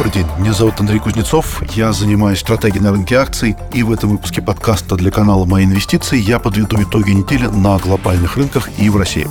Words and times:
Добрый 0.00 0.14
день, 0.14 0.32
меня 0.38 0.54
зовут 0.54 0.80
Андрей 0.80 0.98
Кузнецов, 0.98 1.62
я 1.76 1.92
занимаюсь 1.92 2.38
стратегией 2.38 2.80
на 2.82 2.90
рынке 2.90 3.16
акций, 3.16 3.54
и 3.74 3.82
в 3.82 3.92
этом 3.92 4.08
выпуске 4.08 4.40
подкаста 4.40 4.96
для 4.96 5.10
канала 5.10 5.44
«Мои 5.44 5.66
инвестиции» 5.66 6.16
я 6.16 6.38
подведу 6.38 6.82
итоги 6.82 7.10
недели 7.10 7.44
на 7.48 7.76
глобальных 7.76 8.38
рынках 8.38 8.70
и 8.78 8.88
в 8.88 8.96
России. 8.96 9.28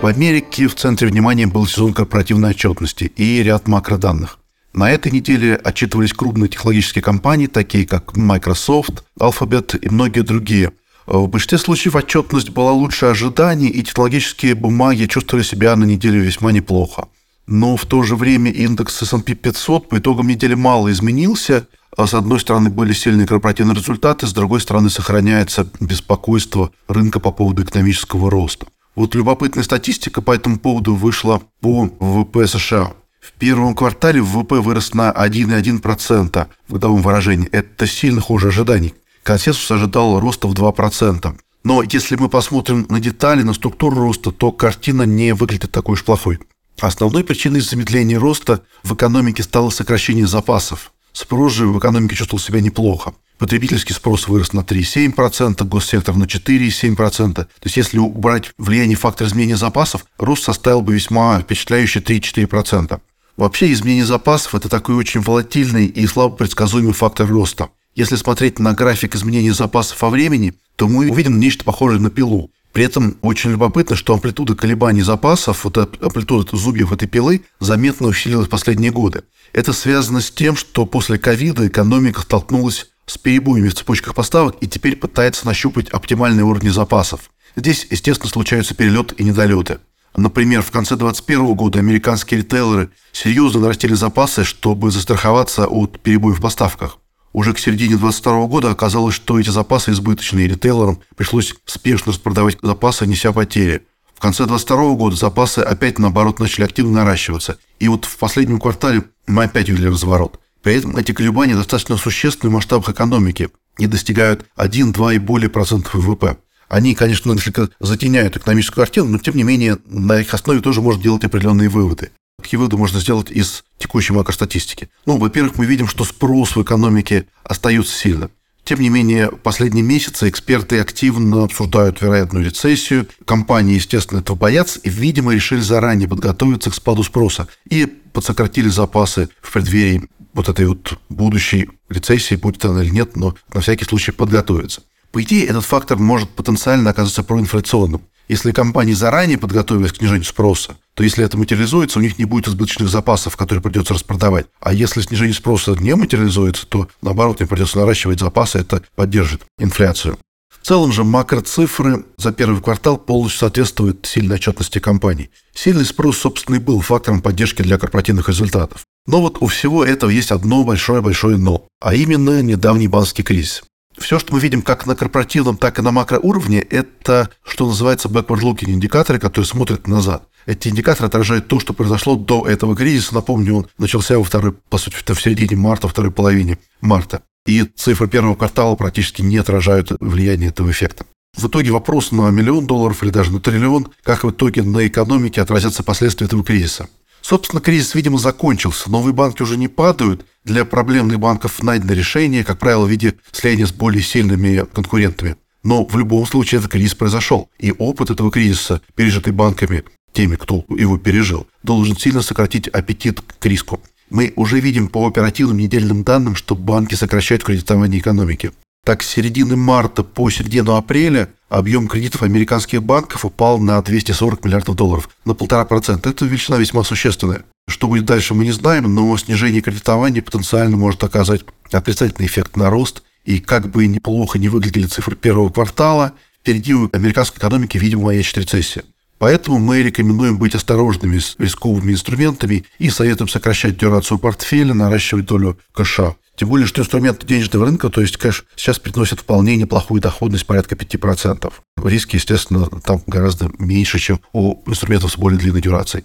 В 0.00 0.06
Америке 0.06 0.66
в 0.66 0.76
центре 0.76 1.08
внимания 1.08 1.46
был 1.46 1.66
сезон 1.66 1.92
корпоративной 1.92 2.52
отчетности 2.52 3.04
и 3.04 3.42
ряд 3.42 3.68
макроданных. 3.68 4.38
На 4.72 4.90
этой 4.90 5.12
неделе 5.12 5.56
отчитывались 5.56 6.14
крупные 6.14 6.48
технологические 6.48 7.02
компании, 7.02 7.48
такие 7.48 7.86
как 7.86 8.16
Microsoft, 8.16 9.04
Alphabet 9.20 9.78
и 9.78 9.90
многие 9.90 10.22
другие. 10.22 10.72
В 11.04 11.26
большинстве 11.26 11.58
случаев 11.58 11.96
отчетность 11.96 12.48
была 12.48 12.72
лучше 12.72 13.04
ожиданий, 13.04 13.68
и 13.68 13.82
технологические 13.82 14.54
бумаги 14.54 15.04
чувствовали 15.04 15.44
себя 15.44 15.76
на 15.76 15.84
неделе 15.84 16.18
весьма 16.18 16.50
неплохо 16.50 17.08
но 17.46 17.76
в 17.76 17.84
то 17.86 18.02
же 18.02 18.16
время 18.16 18.50
индекс 18.50 19.02
S&P 19.02 19.34
500 19.34 19.88
по 19.88 19.98
итогам 19.98 20.28
недели 20.28 20.54
мало 20.54 20.90
изменился. 20.90 21.66
А 21.96 22.06
с 22.06 22.14
одной 22.14 22.40
стороны, 22.40 22.70
были 22.70 22.92
сильные 22.92 23.26
корпоративные 23.26 23.76
результаты, 23.76 24.26
с 24.26 24.32
другой 24.32 24.60
стороны, 24.60 24.90
сохраняется 24.90 25.68
беспокойство 25.78 26.72
рынка 26.88 27.20
по 27.20 27.30
поводу 27.30 27.62
экономического 27.62 28.30
роста. 28.30 28.66
Вот 28.96 29.14
любопытная 29.14 29.62
статистика 29.62 30.20
по 30.20 30.32
этому 30.32 30.58
поводу 30.58 30.94
вышла 30.94 31.42
по 31.60 31.88
ВВП 32.00 32.46
США. 32.46 32.94
В 33.20 33.32
первом 33.32 33.74
квартале 33.74 34.20
ВВП 34.20 34.60
вырос 34.60 34.92
на 34.94 35.10
1,1% 35.10 36.46
в 36.68 36.72
годовом 36.72 37.02
выражении. 37.02 37.48
Это 37.48 37.86
сильно 37.86 38.20
хуже 38.20 38.48
ожиданий. 38.48 38.94
Консенсус 39.22 39.70
ожидал 39.70 40.20
роста 40.20 40.46
в 40.46 40.52
2%. 40.52 41.34
Но 41.64 41.82
если 41.82 42.16
мы 42.16 42.28
посмотрим 42.28 42.86
на 42.90 43.00
детали, 43.00 43.42
на 43.42 43.54
структуру 43.54 43.96
роста, 43.96 44.30
то 44.30 44.52
картина 44.52 45.04
не 45.04 45.32
выглядит 45.32 45.72
такой 45.72 45.94
уж 45.94 46.04
плохой. 46.04 46.38
Основной 46.80 47.24
причиной 47.24 47.60
замедления 47.60 48.18
роста 48.18 48.62
в 48.82 48.94
экономике 48.94 49.42
стало 49.42 49.70
сокращение 49.70 50.26
запасов. 50.26 50.92
Спрос 51.12 51.52
же 51.52 51.66
в 51.66 51.78
экономике 51.78 52.16
чувствовал 52.16 52.40
себя 52.40 52.60
неплохо. 52.60 53.14
Потребительский 53.38 53.92
спрос 53.92 54.28
вырос 54.28 54.52
на 54.52 54.60
3,7%, 54.60 55.64
госсектор 55.64 56.16
на 56.16 56.24
4,7%. 56.24 57.34
То 57.34 57.48
есть 57.62 57.76
если 57.76 57.98
убрать 57.98 58.52
влияние 58.58 58.96
фактора 58.96 59.28
изменения 59.28 59.56
запасов, 59.56 60.04
рост 60.18 60.44
составил 60.44 60.82
бы 60.82 60.94
весьма 60.94 61.40
впечатляющие 61.40 62.02
3-4%. 62.02 63.00
Вообще 63.36 63.72
изменение 63.72 64.04
запасов– 64.04 64.54
это 64.56 64.68
такой 64.68 64.94
очень 64.94 65.20
волатильный 65.20 65.86
и 65.86 66.06
слабо 66.06 66.36
предсказуемый 66.36 66.92
фактор 66.92 67.28
роста. 67.28 67.70
Если 67.94 68.16
смотреть 68.16 68.58
на 68.58 68.72
график 68.72 69.14
изменения 69.14 69.52
запасов 69.52 70.00
во 70.02 70.10
времени, 70.10 70.54
то 70.76 70.88
мы 70.88 71.10
увидим 71.10 71.38
нечто 71.38 71.64
похожее 71.64 72.00
на 72.00 72.10
пилу. 72.10 72.50
При 72.74 72.84
этом 72.84 73.16
очень 73.22 73.52
любопытно, 73.52 73.94
что 73.94 74.14
амплитуда 74.14 74.56
колебаний 74.56 75.02
запасов, 75.02 75.62
вот 75.62 75.78
амплитуда 75.78 76.56
зубьев 76.56 76.90
этой 76.90 77.06
пилы 77.06 77.42
заметно 77.60 78.08
усилилась 78.08 78.48
в 78.48 78.50
последние 78.50 78.90
годы. 78.90 79.22
Это 79.52 79.72
связано 79.72 80.20
с 80.20 80.32
тем, 80.32 80.56
что 80.56 80.84
после 80.84 81.16
ковида 81.16 81.68
экономика 81.68 82.22
столкнулась 82.22 82.90
с 83.06 83.16
перебоями 83.16 83.68
в 83.68 83.74
цепочках 83.74 84.16
поставок 84.16 84.56
и 84.60 84.66
теперь 84.66 84.96
пытается 84.96 85.46
нащупать 85.46 85.88
оптимальные 85.90 86.44
уровни 86.44 86.68
запасов. 86.68 87.30
Здесь, 87.54 87.86
естественно, 87.90 88.28
случаются 88.28 88.74
перелеты 88.74 89.14
и 89.18 89.22
недолеты. 89.22 89.78
Например, 90.16 90.60
в 90.60 90.72
конце 90.72 90.96
2021 90.96 91.54
года 91.54 91.78
американские 91.78 92.40
ритейлеры 92.40 92.90
серьезно 93.12 93.60
нарастили 93.60 93.94
запасы, 93.94 94.42
чтобы 94.42 94.90
застраховаться 94.90 95.68
от 95.68 96.00
перебоев 96.00 96.40
в 96.40 96.42
поставках. 96.42 96.98
Уже 97.34 97.52
к 97.52 97.58
середине 97.58 97.96
2022 97.96 98.46
года 98.46 98.70
оказалось, 98.70 99.16
что 99.16 99.40
эти 99.40 99.50
запасы 99.50 99.90
избыточные, 99.90 100.46
ритейлерам 100.46 101.00
пришлось 101.16 101.52
спешно 101.66 102.12
распродавать 102.12 102.58
запасы, 102.62 103.08
неся 103.08 103.32
потери. 103.32 103.82
В 104.14 104.20
конце 104.20 104.44
2022 104.46 104.94
года 104.94 105.16
запасы 105.16 105.58
опять, 105.58 105.98
наоборот, 105.98 106.38
начали 106.38 106.64
активно 106.64 106.92
наращиваться. 106.92 107.58
И 107.80 107.88
вот 107.88 108.04
в 108.04 108.16
последнем 108.18 108.60
квартале 108.60 109.02
мы 109.26 109.44
опять 109.44 109.68
увидели 109.68 109.88
разворот. 109.88 110.38
При 110.62 110.76
этом 110.76 110.96
эти 110.96 111.10
колебания 111.10 111.56
достаточно 111.56 111.96
существенны 111.96 112.50
в 112.50 112.54
масштабах 112.54 112.90
экономики 112.90 113.50
и 113.78 113.88
достигают 113.88 114.46
1, 114.54 114.92
2 114.92 115.14
и 115.14 115.18
более 115.18 115.50
процентов 115.50 115.94
ВВП. 115.94 116.36
Они, 116.68 116.94
конечно, 116.94 117.32
несколько 117.32 117.68
затеняют 117.80 118.36
экономическую 118.36 118.84
картину, 118.84 119.08
но, 119.08 119.18
тем 119.18 119.36
не 119.36 119.42
менее, 119.42 119.78
на 119.86 120.20
их 120.20 120.32
основе 120.32 120.60
тоже 120.60 120.80
можно 120.80 121.02
делать 121.02 121.24
определенные 121.24 121.68
выводы. 121.68 122.12
Какие 122.44 122.58
выводы 122.58 122.76
можно 122.76 123.00
сделать 123.00 123.30
из 123.30 123.64
текущей 123.78 124.12
макростатистики? 124.12 124.90
Ну, 125.06 125.16
во-первых, 125.16 125.56
мы 125.56 125.64
видим, 125.64 125.88
что 125.88 126.04
спрос 126.04 126.56
в 126.56 126.62
экономике 126.62 127.26
остается 127.42 127.96
сильным. 127.96 128.30
Тем 128.64 128.80
не 128.80 128.90
менее, 128.90 129.30
последние 129.30 129.82
месяцы 129.82 130.28
эксперты 130.28 130.78
активно 130.78 131.44
обсуждают 131.44 132.02
вероятную 132.02 132.44
рецессию. 132.44 133.08
Компании, 133.24 133.76
естественно, 133.76 134.18
этого 134.18 134.36
боятся 134.36 134.78
и, 134.80 134.90
видимо, 134.90 135.32
решили 135.32 135.60
заранее 135.60 136.06
подготовиться 136.06 136.70
к 136.70 136.74
спаду 136.74 137.02
спроса 137.02 137.48
и 137.70 137.86
подсократили 137.86 138.68
запасы 138.68 139.30
в 139.40 139.50
преддверии 139.50 140.06
вот 140.34 140.50
этой 140.50 140.66
вот 140.66 140.98
будущей 141.08 141.70
рецессии, 141.88 142.34
будет 142.34 142.62
она 142.66 142.82
или 142.82 142.90
нет, 142.90 143.16
но 143.16 143.34
на 143.54 143.62
всякий 143.62 143.86
случай 143.86 144.12
подготовиться. 144.12 144.82
По 145.12 145.22
идее, 145.22 145.46
этот 145.46 145.64
фактор 145.64 145.96
может 145.96 146.28
потенциально 146.28 146.90
оказаться 146.90 147.22
проинфляционным. 147.22 148.02
Если 148.28 148.52
компании 148.52 148.94
заранее 148.94 149.36
подготовились 149.36 149.92
к 149.92 149.96
снижению 149.96 150.24
спроса, 150.24 150.76
то 150.94 151.02
если 151.02 151.24
это 151.24 151.36
материализуется, 151.36 151.98
у 151.98 152.02
них 152.02 152.18
не 152.18 152.24
будет 152.24 152.48
избыточных 152.48 152.88
запасов, 152.88 153.36
которые 153.36 153.62
придется 153.62 153.92
распродавать. 153.92 154.46
А 154.60 154.72
если 154.72 155.02
снижение 155.02 155.34
спроса 155.34 155.76
не 155.78 155.94
материализуется, 155.94 156.66
то 156.66 156.88
наоборот, 157.02 157.40
им 157.40 157.48
придется 157.48 157.78
наращивать 157.78 158.20
запасы, 158.20 158.58
это 158.58 158.82
поддержит 158.94 159.42
инфляцию. 159.58 160.18
В 160.48 160.66
целом 160.66 160.92
же 160.92 161.04
макроцифры 161.04 162.06
за 162.16 162.32
первый 162.32 162.62
квартал 162.62 162.96
полностью 162.96 163.40
соответствуют 163.40 164.06
сильной 164.06 164.36
отчетности 164.36 164.78
компаний. 164.78 165.28
Сильный 165.52 165.84
спрос, 165.84 166.16
собственно, 166.16 166.56
и 166.56 166.60
был 166.60 166.80
фактором 166.80 167.20
поддержки 167.20 167.60
для 167.60 167.76
корпоративных 167.76 168.30
результатов. 168.30 168.86
Но 169.06 169.20
вот 169.20 169.36
у 169.40 169.46
всего 169.48 169.84
этого 169.84 170.08
есть 170.08 170.30
одно 170.30 170.64
большое-большое 170.64 171.36
«но», 171.36 171.66
а 171.82 171.94
именно 171.94 172.40
недавний 172.40 172.88
банковский 172.88 173.22
кризис. 173.22 173.62
Все, 173.98 174.18
что 174.18 174.32
мы 174.34 174.40
видим 174.40 174.62
как 174.62 174.86
на 174.86 174.96
корпоративном, 174.96 175.56
так 175.56 175.78
и 175.78 175.82
на 175.82 175.92
макроуровне, 175.92 176.60
это, 176.60 177.30
что 177.44 177.66
называется, 177.66 178.08
backward-looking 178.08 178.70
индикаторы, 178.70 179.18
которые 179.18 179.46
смотрят 179.46 179.86
назад. 179.86 180.28
Эти 180.46 180.68
индикаторы 180.68 181.06
отражают 181.06 181.48
то, 181.48 181.58
что 181.60 181.72
произошло 181.72 182.16
до 182.16 182.46
этого 182.46 182.76
кризиса. 182.76 183.14
Напомню, 183.14 183.54
он 183.54 183.66
начался 183.78 184.18
во 184.18 184.24
второй, 184.24 184.52
по 184.52 184.78
сути, 184.78 184.96
в 185.12 185.20
середине 185.20 185.56
марта, 185.56 185.88
второй 185.88 186.10
половине 186.10 186.58
марта. 186.80 187.22
И 187.46 187.62
цифры 187.62 188.08
первого 188.08 188.34
квартала 188.34 188.74
практически 188.74 189.22
не 189.22 189.38
отражают 189.38 189.92
влияние 190.00 190.48
этого 190.48 190.70
эффекта. 190.70 191.06
В 191.36 191.48
итоге 191.48 191.72
вопрос 191.72 192.12
на 192.12 192.30
миллион 192.30 192.66
долларов 192.66 193.02
или 193.02 193.10
даже 193.10 193.32
на 193.32 193.40
триллион, 193.40 193.88
как 194.02 194.24
в 194.24 194.30
итоге 194.30 194.62
на 194.62 194.86
экономике 194.86 195.40
отразятся 195.40 195.82
последствия 195.82 196.26
этого 196.26 196.44
кризиса. 196.44 196.88
Собственно, 197.24 197.62
кризис, 197.62 197.94
видимо, 197.94 198.18
закончился. 198.18 198.90
Новые 198.90 199.14
банки 199.14 199.40
уже 199.40 199.56
не 199.56 199.66
падают. 199.66 200.26
Для 200.44 200.66
проблемных 200.66 201.18
банков 201.18 201.62
найдено 201.62 201.94
решение, 201.94 202.44
как 202.44 202.58
правило, 202.58 202.84
в 202.84 202.90
виде 202.90 203.14
слияния 203.32 203.64
с 203.64 203.72
более 203.72 204.02
сильными 204.02 204.66
конкурентами. 204.74 205.36
Но 205.62 205.86
в 205.86 205.96
любом 205.96 206.26
случае 206.26 206.58
этот 206.58 206.70
кризис 206.70 206.94
произошел. 206.94 207.48
И 207.58 207.72
опыт 207.72 208.10
этого 208.10 208.30
кризиса, 208.30 208.82
пережитый 208.94 209.32
банками, 209.32 209.84
теми, 210.12 210.36
кто 210.36 210.66
его 210.68 210.98
пережил, 210.98 211.46
должен 211.62 211.96
сильно 211.96 212.20
сократить 212.20 212.68
аппетит 212.68 213.22
к 213.22 213.46
риску. 213.46 213.80
Мы 214.10 214.34
уже 214.36 214.60
видим 214.60 214.88
по 214.88 215.06
оперативным 215.08 215.56
недельным 215.56 216.04
данным, 216.04 216.36
что 216.36 216.54
банки 216.54 216.94
сокращают 216.94 217.42
кредитование 217.42 218.00
экономики. 218.00 218.52
Так, 218.84 219.02
с 219.02 219.08
середины 219.08 219.56
марта 219.56 220.02
по 220.02 220.28
середину 220.28 220.74
апреля 220.74 221.30
объем 221.48 221.88
кредитов 221.88 222.22
американских 222.22 222.82
банков 222.82 223.24
упал 223.24 223.58
на 223.58 223.80
240 223.80 224.44
миллиардов 224.44 224.76
долларов, 224.76 225.08
на 225.24 225.32
полтора 225.32 225.64
процента. 225.64 226.10
Это 226.10 226.26
величина 226.26 226.58
весьма 226.58 226.84
существенная. 226.84 227.44
Что 227.66 227.88
будет 227.88 228.04
дальше, 228.04 228.34
мы 228.34 228.44
не 228.44 228.52
знаем, 228.52 228.94
но 228.94 229.16
снижение 229.16 229.62
кредитования 229.62 230.20
потенциально 230.20 230.76
может 230.76 231.02
оказать 231.02 231.40
отрицательный 231.72 232.26
эффект 232.26 232.56
на 232.56 232.68
рост. 232.68 233.02
И 233.24 233.38
как 233.38 233.70
бы 233.70 233.86
неплохо 233.86 234.38
не 234.38 234.50
выглядели 234.50 234.84
цифры 234.84 235.16
первого 235.16 235.48
квартала, 235.48 236.12
впереди 236.38 236.74
у 236.74 236.90
американской 236.92 237.38
экономики, 237.38 237.78
видимо, 237.78 238.02
маячит 238.02 238.36
рецессия. 238.36 238.84
Поэтому 239.24 239.58
мы 239.58 239.82
рекомендуем 239.82 240.36
быть 240.36 240.54
осторожными 240.54 241.16
с 241.16 241.34
рисковыми 241.38 241.92
инструментами 241.92 242.66
и 242.78 242.90
советуем 242.90 243.26
сокращать 243.26 243.78
дюрацию 243.78 244.18
портфеля, 244.18 244.74
наращивать 244.74 245.24
долю 245.24 245.58
кэша. 245.72 246.16
Тем 246.36 246.50
более, 246.50 246.66
что 246.66 246.82
инструменты 246.82 247.26
денежного 247.26 247.64
рынка, 247.64 247.88
то 247.88 248.02
есть 248.02 248.18
кэш, 248.18 248.44
сейчас 248.54 248.78
приносят 248.78 249.20
вполне 249.20 249.56
неплохую 249.56 250.02
доходность, 250.02 250.44
порядка 250.44 250.74
5%. 250.74 251.50
Риски, 251.82 252.16
естественно, 252.16 252.66
там 252.84 253.00
гораздо 253.06 253.50
меньше, 253.58 253.98
чем 253.98 254.20
у 254.34 254.60
инструментов 254.66 255.10
с 255.10 255.16
более 255.16 255.40
длинной 255.40 255.62
дюрацией. 255.62 256.04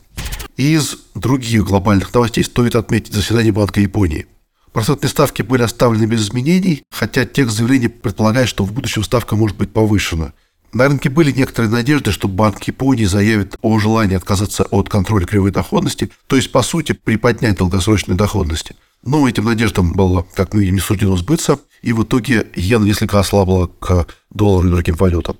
Из 0.55 0.95
других 1.13 1.65
глобальных 1.65 2.13
новостей 2.13 2.45
стоит 2.45 2.77
отметить 2.77 3.13
заседание 3.13 3.51
Банка 3.51 3.81
Японии. 3.81 4.27
Процентные 4.71 5.09
ставки 5.09 5.41
были 5.41 5.63
оставлены 5.63 6.05
без 6.05 6.21
изменений, 6.21 6.83
хотя 6.89 7.25
текст 7.25 7.57
заявления 7.57 7.89
предполагает, 7.89 8.47
что 8.47 8.63
в 8.63 8.71
будущем 8.71 9.03
ставка 9.03 9.35
может 9.35 9.57
быть 9.57 9.73
повышена. 9.73 10.31
На 10.73 10.87
рынке 10.87 11.09
были 11.09 11.31
некоторые 11.31 11.71
надежды, 11.71 12.11
что 12.11 12.27
Банк 12.27 12.63
Японии 12.63 13.05
заявит 13.05 13.57
о 13.61 13.79
желании 13.79 14.15
отказаться 14.15 14.63
от 14.63 14.89
контроля 14.89 15.25
кривой 15.25 15.51
доходности, 15.51 16.11
то 16.27 16.35
есть, 16.35 16.51
по 16.51 16.61
сути, 16.61 16.91
приподнять 16.91 17.57
долгосрочные 17.57 18.15
доходности– 18.15 18.75
но 19.03 19.27
этим 19.27 19.45
надеждам 19.45 19.93
было, 19.93 20.25
как 20.35 20.53
мы 20.53 20.61
видим, 20.61 20.75
не 20.75 20.81
суждено 20.81 21.15
сбыться, 21.15 21.59
и 21.81 21.93
в 21.93 22.03
итоге 22.03 22.47
иена 22.55 22.83
несколько 22.83 23.19
ослабла 23.19 23.67
к 23.67 24.07
доллару 24.29 24.67
и 24.67 24.71
другим 24.71 24.95
валютам. 24.95 25.37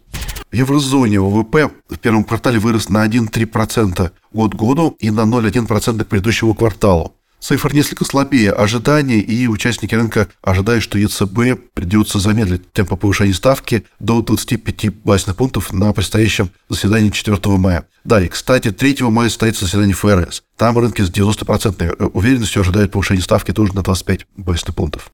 В 0.50 0.56
еврозоне 0.56 1.20
ВВП 1.20 1.70
в 1.90 1.98
первом 1.98 2.24
квартале 2.24 2.60
вырос 2.60 2.90
на 2.90 3.06
1,3% 3.06 4.12
год 4.32 4.56
году 4.56 4.96
и 5.00 5.12
на 5.12 5.22
0,1% 5.22 6.04
к 6.04 6.08
предыдущему 6.08 6.56
кварталу. 6.56 7.16
Цифр 7.40 7.74
несколько 7.74 8.04
слабее 8.04 8.52
ожиданий, 8.52 9.20
и 9.20 9.48
участники 9.48 9.96
рынка 9.96 10.28
ожидают, 10.42 10.84
что 10.84 10.98
ЕЦБ 10.98 11.74
придется 11.74 12.20
замедлить 12.20 12.72
темпы 12.74 12.98
повышения 12.98 13.34
ставки 13.34 13.86
до 14.00 14.22
25 14.22 14.94
базисных 15.04 15.38
пунктов 15.38 15.72
на 15.72 15.94
предстоящем 15.94 16.52
заседании 16.68 17.10
4 17.10 17.40
мая. 17.58 17.88
Да, 18.04 18.22
и, 18.22 18.28
кстати, 18.28 18.72
3 18.72 19.04
мая 19.04 19.30
состоится 19.30 19.66
заседание 19.66 19.96
ФРС. 19.96 20.44
Там 20.58 20.78
рынки 20.78 21.02
с 21.02 21.10
90% 21.10 22.12
уверенностью 22.14 22.62
ожидают 22.62 22.92
повышения 22.92 23.22
ставки 23.22 23.52
тоже 23.52 23.74
на 23.74 23.84
25 23.84 24.28
базисных 24.36 24.76
пунктов. 24.76 25.10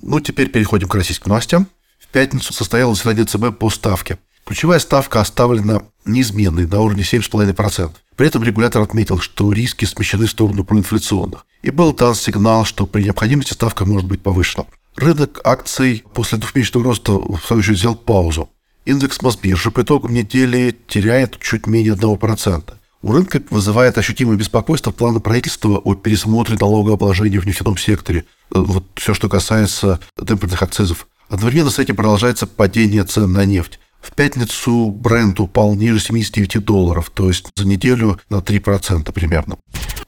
Ну, 0.00 0.20
теперь 0.20 0.48
переходим 0.48 0.88
к 0.88 0.94
российским 0.94 1.28
новостям. 1.28 1.66
В 1.98 2.08
пятницу 2.08 2.54
состоялось 2.54 2.98
заседание 2.98 3.26
ЦБ 3.26 3.58
по 3.58 3.68
ставке. 3.68 4.18
Ключевая 4.46 4.78
ставка 4.78 5.20
оставлена 5.20 5.82
неизменной 6.06 6.66
на 6.66 6.80
уровне 6.80 7.02
7,5%. 7.02 7.90
При 8.18 8.26
этом 8.26 8.42
регулятор 8.42 8.82
отметил, 8.82 9.20
что 9.20 9.52
риски 9.52 9.84
смещены 9.84 10.26
в 10.26 10.30
сторону 10.30 10.64
проинфляционных. 10.64 11.46
И 11.62 11.70
был 11.70 11.92
дан 11.92 12.16
сигнал, 12.16 12.64
что 12.64 12.84
при 12.84 13.04
необходимости 13.04 13.52
ставка 13.52 13.84
может 13.84 14.08
быть 14.08 14.22
повышена. 14.22 14.64
Рынок 14.96 15.40
акций 15.44 16.04
после 16.14 16.38
двухмесячного 16.38 16.84
роста 16.84 17.12
в 17.12 17.38
свою 17.46 17.60
очередь 17.60 17.78
взял 17.78 17.94
паузу. 17.94 18.50
Индекс 18.84 19.22
Мосбиржи 19.22 19.70
по 19.70 19.82
итогам 19.82 20.14
недели 20.14 20.76
теряет 20.88 21.38
чуть 21.38 21.68
менее 21.68 21.94
1%. 21.94 22.72
У 23.02 23.12
рынка 23.12 23.40
вызывает 23.50 23.96
ощутимое 23.98 24.36
беспокойство 24.36 24.90
планы 24.90 25.20
правительства 25.20 25.78
о 25.78 25.94
пересмотре 25.94 26.56
налогообложения 26.60 27.38
в 27.38 27.46
нефтяном 27.46 27.76
секторе. 27.76 28.24
Э, 28.52 28.58
вот 28.58 28.82
все, 28.96 29.14
что 29.14 29.28
касается 29.28 30.00
демпферных 30.20 30.60
акцизов. 30.60 31.06
Одновременно 31.28 31.70
с 31.70 31.78
этим 31.78 31.94
продолжается 31.94 32.48
падение 32.48 33.04
цен 33.04 33.32
на 33.32 33.44
нефть. 33.44 33.78
В 34.00 34.14
пятницу 34.14 34.90
бренд 34.90 35.40
упал 35.40 35.74
ниже 35.74 36.00
79 36.00 36.64
долларов, 36.64 37.10
то 37.12 37.28
есть 37.28 37.46
за 37.56 37.66
неделю 37.66 38.18
на 38.30 38.36
3% 38.36 39.12
примерно. 39.12 39.58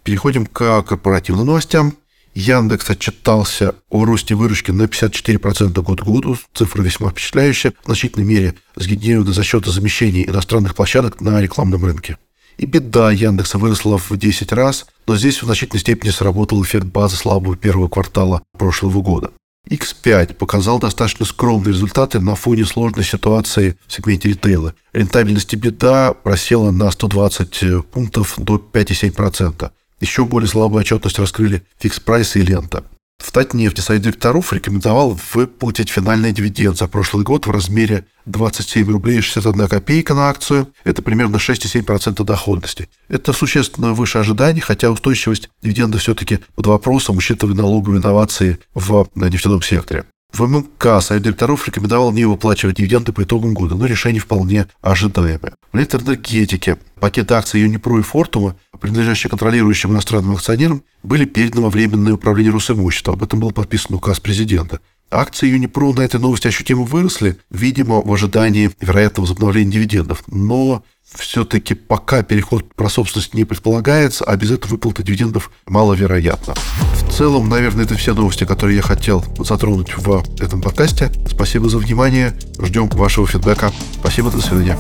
Переходим 0.03 0.47
к 0.47 0.83
корпоративным 0.83 1.47
новостям. 1.47 1.95
Яндекс 2.35 2.89
отчитался 2.91 3.75
о 3.89 4.05
росте 4.05 4.35
выручки 4.35 4.71
на 4.71 4.85
54% 4.85 5.83
год 5.83 6.01
к 6.01 6.05
году. 6.05 6.39
Цифра 6.55 6.83
весьма 6.83 7.11
впечатляющая, 7.11 7.73
в 7.83 7.87
значительной 7.87 8.27
мере 8.27 8.55
сгенерирована 8.77 9.33
за 9.33 9.43
счет 9.43 9.67
замещения 9.67 10.25
иностранных 10.25 10.75
площадок 10.77 11.21
на 11.21 11.41
рекламном 11.41 11.85
рынке. 11.85 12.19
И 12.57 12.67
беда 12.67 13.11
Яндекса 13.11 13.59
выросла 13.59 13.99
в 13.99 14.17
10 14.17 14.53
раз, 14.53 14.87
но 15.07 15.17
здесь 15.17 15.43
в 15.43 15.47
значительной 15.47 15.81
степени 15.81 16.11
сработал 16.11 16.63
эффект 16.63 16.87
базы 16.87 17.17
слабого 17.17 17.57
первого 17.57 17.89
квартала 17.89 18.43
прошлого 18.57 19.01
года. 19.01 19.33
X5 19.69 20.35
показал 20.35 20.79
достаточно 20.79 21.25
скромные 21.25 21.73
результаты 21.73 22.21
на 22.21 22.35
фоне 22.35 22.65
сложной 22.65 23.05
ситуации 23.05 23.77
в 23.87 23.93
сегменте 23.93 24.31
ритейла. 24.31 24.75
Рентабельность 24.93 25.55
EBITDA 25.55 26.17
просела 26.23 26.71
на 26.71 26.91
120 26.91 27.63
э, 27.63 27.83
пунктов 27.83 28.35
до 28.39 28.57
5,7%. 28.57 29.71
Еще 30.01 30.25
более 30.25 30.49
слабую 30.49 30.81
отчетность 30.81 31.19
раскрыли 31.19 31.63
фикс 31.79 32.01
прайс 32.01 32.37
и 32.37 32.43
лента. 32.43 32.85
В 33.21 33.33
Татнефти 33.33 33.81
Совет 33.81 34.03
директоров 34.03 34.53
рекомендовал 34.53 35.17
выплатить 35.35 35.91
финальный 35.91 36.33
дивиденд 36.33 36.77
за 36.79 36.89
прошлый 36.89 37.23
год 37.23 37.47
в 37.47 37.51
размере 37.51 38.07
27 38.25 38.91
рублей 38.91 39.21
61 39.21 39.69
копейка 39.69 40.15
на 40.15 40.31
акцию. 40.31 40.73
Это 40.85 41.03
примерно 41.03 41.37
6,7% 41.37 42.25
доходности. 42.25 42.89
Это 43.09 43.33
существенно 43.33 43.93
выше 43.93 44.19
ожиданий, 44.19 44.61
хотя 44.61 44.91
устойчивость 44.91 45.51
дивиденда 45.63 45.99
все-таки 45.99 46.41
под 46.57 46.67
вопросом, 46.67 47.19
учитывая 47.19 47.55
налоговые 47.55 48.01
инновации 48.01 48.59
в 48.75 49.07
нефтяном 49.15 49.63
секторе. 49.63 50.07
В 50.33 50.47
ММК 50.47 51.03
Совет 51.03 51.25
директоров 51.25 51.67
рекомендовал 51.67 52.13
не 52.13 52.25
выплачивать 52.25 52.77
дивиденды 52.77 53.13
по 53.13 53.23
итогам 53.25 53.53
года, 53.53 53.75
но 53.75 53.87
решение 53.87 54.21
вполне 54.21 54.67
ожидаемое. 54.81 55.55
В 55.73 55.77
электроэнергетике 55.77 56.79
пакеты 57.01 57.35
акций 57.35 57.61
Юнипро 57.61 57.99
и 57.99 58.03
Фортума, 58.03 58.57
принадлежащие 58.81 59.29
контролирующим 59.29 59.91
иностранным 59.91 60.35
акционерам, 60.35 60.83
были 61.03 61.25
переданы 61.25 61.63
во 61.63 61.71
Временное 61.71 62.15
управление 62.15 62.53
Росимущества. 62.53 63.15
Об 63.15 63.23
этом 63.23 63.41
был 63.41 63.51
подписан 63.51 63.97
указ 63.97 64.21
президента. 64.21 64.81
Акции 65.11 65.49
Юнипро 65.49 65.93
на 65.93 66.03
этой 66.03 66.21
новости 66.21 66.47
ощутимо 66.47 66.85
выросли, 66.85 67.39
видимо, 67.51 68.01
в 68.01 68.13
ожидании 68.13 68.71
вероятного 68.81 69.27
возобновления 69.27 69.73
дивидендов. 69.73 70.23
Но 70.29 70.85
все-таки 71.15 71.75
пока 71.75 72.23
переход 72.23 72.73
про 72.75 72.89
собственность 72.89 73.35
не 73.35 73.45
предполагается, 73.45 74.25
а 74.25 74.37
без 74.37 74.53
этого 74.53 74.73
выплата 74.73 75.03
дивидендов 75.03 75.51
маловероятно. 75.67 76.55
В 76.93 77.13
целом, 77.13 77.49
наверное, 77.49 77.85
это 77.85 77.97
все 77.97 78.15
новости, 78.15 78.45
которые 78.45 78.77
я 78.77 78.83
хотел 78.83 79.25
затронуть 79.39 79.97
в 79.97 80.25
этом 80.41 80.63
подкасте. 80.63 81.11
Спасибо 81.29 81.69
за 81.69 81.79
внимание. 81.79 82.39
Ждем 82.61 82.89
вашего 82.89 83.27
фидбэка. 83.27 83.73
Спасибо, 84.01 84.31
до 84.31 84.41
свидания. 84.41 84.79